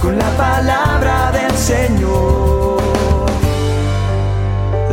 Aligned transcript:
con 0.00 0.18
la 0.18 0.36
palabra 0.36 1.32
del 1.32 1.52
Señor. 1.56 2.80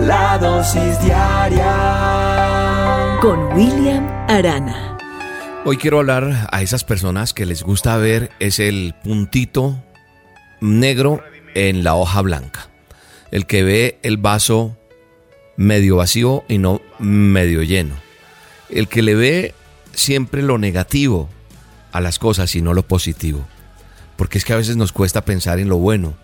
La 0.02 0.38
dosis 0.38 1.02
diaria 1.02 2.38
con 3.22 3.54
William 3.54 4.08
Arana. 4.28 4.98
Hoy 5.66 5.78
quiero 5.78 6.00
hablar 6.00 6.48
a 6.52 6.62
esas 6.62 6.84
personas 6.84 7.34
que 7.34 7.46
les 7.46 7.64
gusta 7.64 7.98
ver 7.98 8.32
es 8.40 8.60
el 8.60 8.94
puntito 9.04 9.82
negro 10.62 11.24
en 11.56 11.84
la 11.84 11.96
hoja 11.96 12.22
blanca. 12.22 12.70
El 13.32 13.46
que 13.48 13.64
ve 13.64 13.98
el 14.04 14.18
vaso 14.18 14.78
medio 15.58 15.96
vacío 15.98 16.44
y 16.48 16.58
no 16.58 16.82
medio 17.00 17.64
lleno. 17.64 17.96
El 18.70 18.88
que 18.88 19.02
le 19.02 19.16
ve 19.16 19.56
siempre 19.94 20.42
lo 20.44 20.58
negativo 20.58 21.30
a 21.92 22.02
las 22.02 22.20
cosas 22.20 22.56
y 22.56 22.62
no 22.62 22.74
lo 22.74 22.84
positivo. 22.84 23.48
Porque 24.16 24.38
es 24.38 24.46
que 24.46 24.54
a 24.54 24.58
veces 24.58 24.78
nos 24.78 24.92
cuesta 24.92 25.26
pensar 25.26 25.60
en 25.60 25.70
lo 25.70 25.78
bueno. 25.78 26.16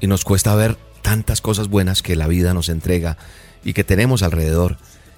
Y 0.00 0.06
nos 0.06 0.24
cuesta 0.24 0.54
ver 0.54 0.76
tantas 1.02 1.40
cosas 1.40 1.68
buenas 1.68 2.02
que 2.02 2.16
la 2.16 2.26
vida 2.26 2.52
nos 2.52 2.68
entrega 2.68 3.16
y 3.64 3.72
que 3.72 3.84
tenemos 3.84 4.22
alrededor 4.22 4.76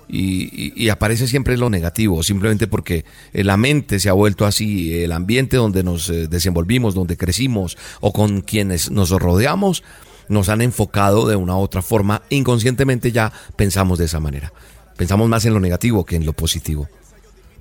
y, 0.09 0.89
aparece 0.89 1.29
siempre 1.29 1.57
lo 1.57 1.71
negativo, 1.71 2.23
simplemente 2.23 2.67
porque 2.67 3.05
la 3.33 3.57
mente 3.57 4.01
se 4.01 4.09
ha 4.09 4.15
vuelto 4.15 4.47
así, 4.47 5.03
el 5.03 5.13
ambiente 5.13 5.57
donde 5.57 5.83
nos 5.83 6.09
eh, 6.09 6.29
desenvolvimos, 6.29 6.95
donde 6.95 7.17
crecimos 7.17 7.77
o 8.01 8.13
con 8.13 8.41
quienes 8.41 8.91
nos 8.91 9.11
rodeamos, 9.11 9.83
nos 10.29 10.49
han 10.49 10.63
enfocado 10.63 11.29
de 11.29 11.37
una 11.37 11.57
otra 11.57 11.83
forma, 11.83 12.23
inconscientemente 12.31 13.13
ya 13.13 13.33
pensamos 13.57 13.99
de 13.99 14.07
esa 14.07 14.21
manera. 14.21 14.53
Pensamos 14.97 15.29
más 15.29 15.45
en 15.45 15.55
lo 15.55 15.61
negativo 15.61 16.05
que 16.05 16.17
en 16.17 16.27
lo 16.27 16.33
positivo. 16.33 16.89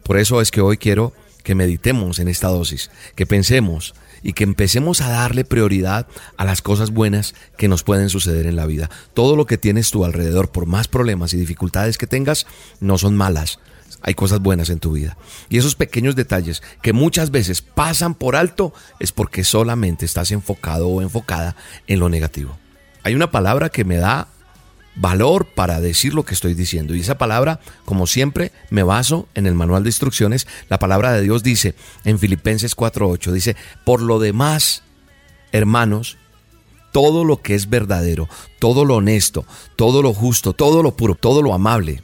Por 0.03 0.17
eso 0.17 0.41
es 0.41 0.51
que 0.51 0.61
hoy 0.61 0.77
quiero 0.77 1.13
que 1.47 1.55
meditemos 1.55 2.19
en 2.19 2.27
esta 2.27 2.49
dosis, 2.49 2.91
que 3.15 3.25
pensemos 3.25 3.95
y 4.21 4.33
que 4.33 4.43
empecemos 4.43 4.99
a 4.99 5.07
darle 5.07 5.45
prioridad 5.45 6.05
a 6.35 6.43
las 6.43 6.61
cosas 6.61 6.91
buenas 6.91 7.35
que 7.57 7.69
nos 7.69 7.83
pueden 7.83 8.09
suceder 8.09 8.47
en 8.47 8.57
la 8.57 8.65
vida. 8.65 8.89
Todo 9.13 9.37
lo 9.37 9.45
que 9.45 9.57
tienes 9.57 9.89
tú 9.89 10.03
alrededor, 10.03 10.51
por 10.51 10.65
más 10.65 10.89
problemas 10.89 11.33
y 11.33 11.37
dificultades 11.37 11.97
que 11.97 12.05
tengas, 12.05 12.47
no 12.81 12.97
son 12.97 13.15
malas. 13.15 13.59
Hay 14.01 14.13
cosas 14.13 14.41
buenas 14.41 14.69
en 14.69 14.79
tu 14.79 14.91
vida. 14.91 15.15
Y 15.47 15.57
esos 15.57 15.75
pequeños 15.75 16.17
detalles 16.17 16.61
que 16.81 16.91
muchas 16.91 17.31
veces 17.31 17.61
pasan 17.61 18.13
por 18.13 18.35
alto 18.35 18.73
es 18.99 19.13
porque 19.13 19.45
solamente 19.45 20.03
estás 20.05 20.31
enfocado 20.31 20.89
o 20.89 21.01
enfocada 21.01 21.55
en 21.87 22.01
lo 22.01 22.09
negativo. 22.09 22.57
Hay 23.03 23.15
una 23.15 23.31
palabra 23.31 23.69
que 23.69 23.85
me 23.85 23.95
da 23.95 24.27
valor 24.97 25.45
para 25.45 25.79
decir 25.79 26.13
lo 26.13 26.25
que 26.25 26.33
estoy 26.33 26.53
diciendo. 26.53 26.95
Y 26.95 27.01
esa 27.01 27.17
palabra, 27.17 27.59
como 27.85 28.07
siempre, 28.07 28.51
me 28.69 28.83
baso 28.83 29.27
en 29.35 29.45
el 29.45 29.53
manual 29.53 29.83
de 29.83 29.89
instrucciones. 29.89 30.47
La 30.69 30.79
palabra 30.79 31.13
de 31.13 31.21
Dios 31.21 31.43
dice 31.43 31.75
en 32.03 32.19
Filipenses 32.19 32.75
4:8, 32.75 33.31
dice, 33.31 33.55
por 33.85 34.01
lo 34.01 34.19
demás, 34.19 34.83
hermanos, 35.51 36.17
todo 36.91 37.23
lo 37.23 37.41
que 37.41 37.53
es 37.55 37.69
verdadero, 37.69 38.27
todo 38.59 38.83
lo 38.83 38.95
honesto, 38.95 39.45
todo 39.75 40.01
lo 40.01 40.13
justo, 40.13 40.53
todo 40.53 40.81
lo 40.81 40.95
puro, 40.95 41.15
todo 41.15 41.41
lo 41.41 41.53
amable, 41.53 42.01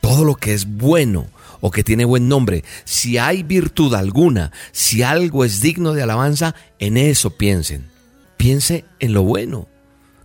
todo 0.00 0.24
lo 0.24 0.34
que 0.34 0.52
es 0.52 0.66
bueno 0.66 1.26
o 1.60 1.70
que 1.70 1.82
tiene 1.82 2.04
buen 2.04 2.28
nombre, 2.28 2.62
si 2.84 3.16
hay 3.16 3.42
virtud 3.42 3.94
alguna, 3.94 4.52
si 4.72 5.02
algo 5.02 5.44
es 5.44 5.62
digno 5.62 5.94
de 5.94 6.02
alabanza, 6.02 6.54
en 6.78 6.98
eso 6.98 7.30
piensen. 7.30 7.88
Piense 8.36 8.84
en 9.00 9.14
lo 9.14 9.22
bueno 9.22 9.66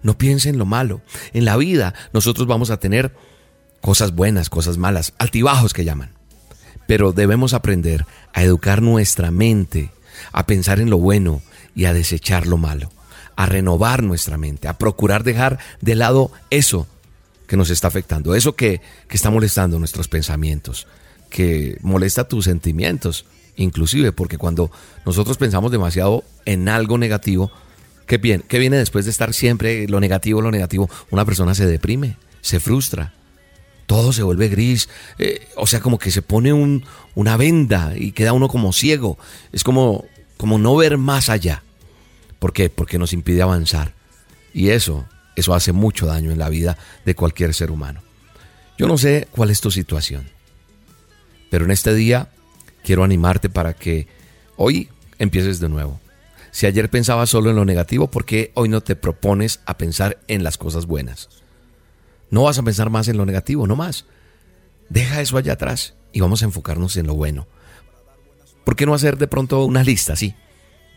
no 0.04 0.18
piense 0.18 0.50
en 0.50 0.58
lo 0.58 0.66
malo. 0.66 1.02
En 1.34 1.46
la 1.46 1.58
vida 1.58 1.94
nosotros 2.14 2.48
vamos 2.48 2.70
a 2.70 2.78
tener 2.78 3.14
cosas 3.82 4.14
buenas, 4.14 4.50
cosas 4.50 4.78
malas, 4.78 5.14
altibajos 5.18 5.74
que 5.74 5.86
llaman. 5.86 6.12
Pero 6.88 7.12
debemos 7.12 7.54
aprender 7.54 8.06
a 8.34 8.44
educar 8.44 8.82
nuestra 8.82 9.32
mente, 9.32 9.92
a 10.32 10.46
pensar 10.46 10.80
en 10.80 10.90
lo 10.90 10.98
bueno 10.98 11.42
y 11.76 11.86
a 11.86 11.94
desechar 11.94 12.48
lo 12.48 12.58
malo, 12.58 12.92
a 13.36 13.46
renovar 13.46 14.04
nuestra 14.04 14.38
mente, 14.38 14.68
a 14.68 14.78
procurar 14.78 15.24
dejar 15.24 15.60
de 15.82 15.96
lado 15.96 16.32
eso 16.50 16.88
que 17.48 17.58
nos 17.58 17.70
está 17.70 17.88
afectando, 17.88 18.36
eso 18.36 18.56
que, 18.56 18.82
que 19.08 19.16
está 19.16 19.30
molestando 19.30 19.80
nuestros 19.80 20.08
pensamientos, 20.08 20.88
que 21.30 21.78
molesta 21.82 22.28
tus 22.28 22.46
sentimientos, 22.46 23.26
inclusive 23.56 24.12
porque 24.12 24.38
cuando 24.38 24.72
nosotros 25.06 25.38
pensamos 25.38 25.72
demasiado 25.72 26.24
en 26.46 26.70
algo 26.70 26.98
negativo, 26.98 27.52
¿Qué, 28.12 28.18
bien, 28.18 28.44
¿Qué 28.46 28.60
viene 28.60 28.76
después 28.76 29.06
de 29.06 29.12
estar 29.12 29.34
siempre 29.34 29.88
lo 29.88 30.02
negativo, 30.02 30.42
lo 30.42 30.52
negativo? 30.52 30.90
Una 31.12 31.24
persona 31.24 31.56
se 31.56 31.66
deprime, 31.66 32.18
se 32.42 32.60
frustra, 32.60 33.14
todo 33.86 34.12
se 34.12 34.22
vuelve 34.22 34.50
gris, 34.50 34.90
eh, 35.18 35.48
o 35.56 35.66
sea, 35.66 35.80
como 35.80 35.98
que 35.98 36.12
se 36.12 36.22
pone 36.22 36.52
un, 36.52 36.84
una 37.16 37.38
venda 37.38 37.94
y 37.96 38.12
queda 38.12 38.34
uno 38.34 38.50
como 38.50 38.74
ciego. 38.74 39.18
Es 39.54 39.64
como, 39.64 40.04
como 40.36 40.58
no 40.58 40.76
ver 40.76 40.98
más 40.98 41.30
allá. 41.30 41.64
¿Por 42.38 42.52
qué? 42.52 42.70
Porque 42.70 43.00
nos 43.00 43.14
impide 43.14 43.44
avanzar. 43.44 43.94
Y 44.54 44.72
eso, 44.72 45.06
eso 45.38 45.54
hace 45.54 45.72
mucho 45.72 46.06
daño 46.06 46.34
en 46.34 46.38
la 46.38 46.50
vida 46.50 46.78
de 47.06 47.16
cualquier 47.16 47.54
ser 47.54 47.72
humano. 47.72 48.02
Yo 48.78 48.90
no 48.90 48.98
sé 48.98 49.30
cuál 49.32 49.52
es 49.52 49.62
tu 49.62 49.72
situación, 49.72 50.30
pero 51.50 51.64
en 51.64 51.72
este 51.72 51.96
día 51.96 52.28
quiero 52.84 53.06
animarte 53.06 53.48
para 53.48 53.74
que 53.74 54.08
hoy 54.58 54.90
empieces 55.18 55.62
de 55.62 55.70
nuevo. 55.70 56.02
Si 56.52 56.66
ayer 56.66 56.90
pensabas 56.90 57.30
solo 57.30 57.50
en 57.50 57.56
lo 57.56 57.66
negativo, 57.66 58.12
¿por 58.12 58.26
qué 58.26 58.52
hoy 58.56 58.68
no 58.68 58.82
te 58.82 58.98
propones 58.98 59.62
a 59.66 59.78
pensar 59.78 60.20
en 60.28 60.44
las 60.44 60.58
cosas 60.58 60.86
buenas? 60.86 61.30
No 62.30 62.44
vas 62.44 62.60
a 62.60 62.64
pensar 62.64 62.90
más 62.90 63.08
en 63.08 63.18
lo 63.18 63.26
negativo, 63.26 63.68
no 63.68 63.76
más. 63.76 64.06
Deja 64.90 65.22
eso 65.22 65.38
allá 65.38 65.54
atrás 65.54 65.96
y 66.12 66.20
vamos 66.20 66.42
a 66.42 66.46
enfocarnos 66.46 66.98
en 66.98 67.08
lo 67.08 67.16
bueno. 67.16 67.48
¿Por 68.66 68.76
qué 68.76 68.86
no 68.86 68.94
hacer 68.94 69.18
de 69.18 69.28
pronto 69.28 69.64
una 69.64 69.84
lista? 69.84 70.16
Sí, 70.16 70.36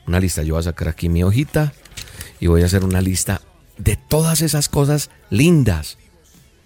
una 0.06 0.18
lista. 0.18 0.42
Yo 0.42 0.54
voy 0.54 0.60
a 0.60 0.64
sacar 0.64 0.88
aquí 0.88 1.08
mi 1.08 1.22
hojita 1.22 1.72
y 2.40 2.48
voy 2.48 2.62
a 2.62 2.66
hacer 2.66 2.84
una 2.84 3.00
lista 3.00 3.40
de 3.78 3.96
todas 3.96 4.42
esas 4.42 4.68
cosas 4.68 5.10
lindas 5.30 5.98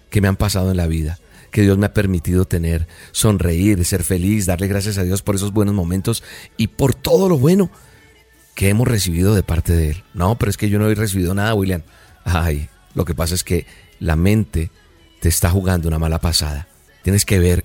que 0.09 0.21
me 0.21 0.27
han 0.27 0.35
pasado 0.35 0.71
en 0.71 0.77
la 0.77 0.87
vida, 0.87 1.19
que 1.51 1.61
Dios 1.61 1.77
me 1.77 1.85
ha 1.85 1.93
permitido 1.93 2.45
tener, 2.45 2.87
sonreír, 3.11 3.85
ser 3.85 4.03
feliz, 4.03 4.47
darle 4.47 4.67
gracias 4.67 4.97
a 4.97 5.03
Dios 5.03 5.21
por 5.21 5.35
esos 5.35 5.53
buenos 5.53 5.75
momentos 5.75 6.23
y 6.57 6.67
por 6.67 6.95
todo 6.95 7.29
lo 7.29 7.37
bueno 7.37 7.69
que 8.55 8.69
hemos 8.69 8.87
recibido 8.87 9.35
de 9.35 9.43
parte 9.43 9.73
de 9.73 9.91
Él. 9.91 10.03
No, 10.13 10.37
pero 10.37 10.49
es 10.49 10.57
que 10.57 10.69
yo 10.69 10.79
no 10.79 10.89
he 10.89 10.95
recibido 10.95 11.33
nada, 11.33 11.53
William. 11.53 11.83
Ay, 12.23 12.69
lo 12.93 13.05
que 13.05 13.15
pasa 13.15 13.35
es 13.35 13.43
que 13.43 13.65
la 13.99 14.15
mente 14.15 14.71
te 15.21 15.29
está 15.29 15.49
jugando 15.49 15.87
una 15.87 15.99
mala 15.99 16.19
pasada. 16.19 16.67
Tienes 17.03 17.25
que 17.25 17.39
ver 17.39 17.63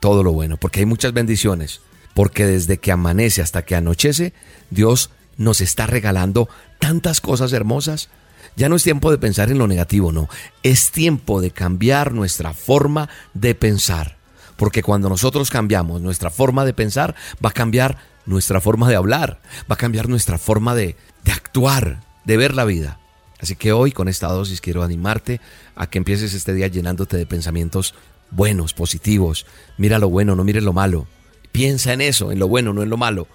todo 0.00 0.22
lo 0.22 0.32
bueno, 0.32 0.56
porque 0.56 0.80
hay 0.80 0.86
muchas 0.86 1.12
bendiciones. 1.12 1.80
Porque 2.14 2.46
desde 2.46 2.78
que 2.78 2.92
amanece 2.92 3.42
hasta 3.42 3.64
que 3.64 3.76
anochece, 3.76 4.32
Dios 4.70 5.10
nos 5.36 5.60
está 5.60 5.86
regalando 5.86 6.48
tantas 6.78 7.20
cosas 7.20 7.52
hermosas. 7.52 8.08
Ya 8.56 8.68
no 8.68 8.76
es 8.76 8.82
tiempo 8.82 9.10
de 9.10 9.18
pensar 9.18 9.50
en 9.50 9.58
lo 9.58 9.68
negativo, 9.68 10.10
no. 10.10 10.28
Es 10.62 10.90
tiempo 10.90 11.40
de 11.40 11.52
cambiar 11.52 12.12
nuestra 12.12 12.54
forma 12.54 13.08
de 13.34 13.54
pensar. 13.54 14.17
Porque 14.58 14.82
cuando 14.82 15.08
nosotros 15.08 15.50
cambiamos 15.50 16.02
nuestra 16.02 16.30
forma 16.30 16.64
de 16.64 16.74
pensar, 16.74 17.14
va 17.42 17.50
a 17.50 17.52
cambiar 17.52 17.96
nuestra 18.26 18.60
forma 18.60 18.88
de 18.88 18.96
hablar, 18.96 19.40
va 19.70 19.74
a 19.74 19.76
cambiar 19.76 20.08
nuestra 20.08 20.36
forma 20.36 20.74
de, 20.74 20.96
actuar, 21.30 22.02
de 22.24 22.36
ver 22.36 22.54
la 22.54 22.64
vida. 22.64 22.98
Así 23.38 23.54
que 23.54 23.70
hoy 23.70 23.92
con 23.92 24.08
esta 24.08 24.26
dosis 24.26 24.60
quiero 24.60 24.82
animarte 24.82 25.40
a 25.76 25.88
que 25.88 25.98
empieces 25.98 26.34
este 26.34 26.54
día 26.54 26.66
llenándote 26.66 27.16
de 27.16 27.24
pensamientos 27.24 27.94
buenos, 28.32 28.74
positivos. 28.74 29.46
Mira 29.76 30.00
lo 30.00 30.10
bueno, 30.10 30.34
no 30.34 30.42
mires 30.42 30.64
lo 30.64 30.72
malo. 30.72 31.06
Piensa 31.52 31.92
en 31.92 32.00
eso, 32.00 32.32
en 32.32 32.40
lo 32.40 32.48
bueno, 32.48 32.72
no 32.72 32.82
en 32.82 32.90
lo 32.90 32.96
malo. 32.96 33.28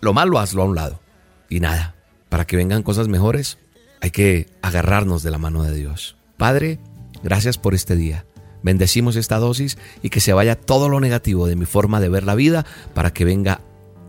Lo 0.00 0.12
malo 0.12 0.38
hazlo 0.38 0.62
a 0.62 0.66
un 0.66 0.76
lado. 0.76 1.00
Y 1.48 1.58
nada, 1.58 1.96
para 2.28 2.46
que 2.46 2.56
vengan 2.56 2.84
cosas 2.84 3.08
mejores, 3.08 3.58
hay 4.00 4.12
que 4.12 4.48
agarrarnos 4.62 5.24
de 5.24 5.32
la 5.32 5.38
mano 5.38 5.64
de 5.64 5.74
Dios. 5.74 6.14
Padre, 6.36 6.78
gracias 7.24 7.58
por 7.58 7.74
este 7.74 7.96
día. 7.96 8.24
Bendecimos 8.62 9.16
esta 9.16 9.38
dosis 9.38 9.78
y 10.02 10.10
que 10.10 10.20
se 10.20 10.32
vaya 10.32 10.56
todo 10.56 10.88
lo 10.88 11.00
negativo 11.00 11.46
de 11.46 11.56
mi 11.56 11.64
forma 11.64 12.00
de 12.00 12.08
ver 12.08 12.24
la 12.24 12.34
vida 12.34 12.64
para 12.94 13.12
que 13.12 13.24
venga 13.24 13.60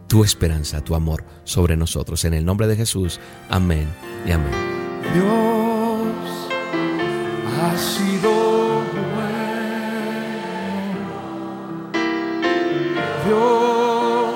tu 0.08 0.24
esperanza, 0.24 0.84
tu 0.84 0.96
amor 0.96 1.24
sobre 1.44 1.76
nosotros. 1.76 2.24
En 2.26 2.34
el 2.34 2.46
nombre 2.46 2.68
de 2.68 2.76
Jesús, 2.76 3.20
amén 3.50 3.88
y 4.28 4.32
amén. 4.32 4.54
Dios 5.14 6.50
ha 7.60 7.78
sido 7.78 8.32
bueno. 9.16 9.44
Dios 13.26 14.34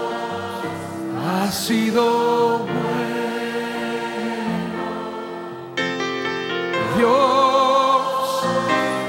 ha 1.26 1.52
sido 1.52 2.37